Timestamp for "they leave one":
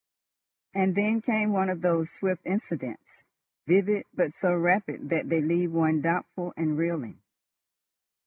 5.29-6.01